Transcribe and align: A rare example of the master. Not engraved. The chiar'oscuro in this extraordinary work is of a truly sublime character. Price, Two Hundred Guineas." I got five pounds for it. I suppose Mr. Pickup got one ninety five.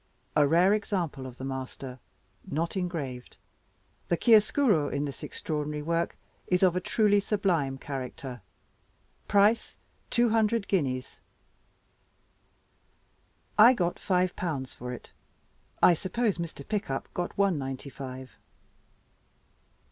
A 0.35 0.47
rare 0.47 0.73
example 0.73 1.27
of 1.27 1.37
the 1.37 1.45
master. 1.45 1.99
Not 2.49 2.75
engraved. 2.75 3.37
The 4.07 4.17
chiar'oscuro 4.17 4.89
in 4.91 5.05
this 5.05 5.21
extraordinary 5.21 5.83
work 5.83 6.17
is 6.47 6.63
of 6.63 6.75
a 6.75 6.81
truly 6.81 7.19
sublime 7.19 7.77
character. 7.77 8.41
Price, 9.27 9.77
Two 10.09 10.29
Hundred 10.29 10.67
Guineas." 10.67 11.19
I 13.59 13.75
got 13.75 13.99
five 13.99 14.35
pounds 14.35 14.73
for 14.73 14.91
it. 14.91 15.11
I 15.83 15.93
suppose 15.93 16.39
Mr. 16.39 16.67
Pickup 16.67 17.07
got 17.13 17.37
one 17.37 17.59
ninety 17.59 17.91
five. 17.91 18.35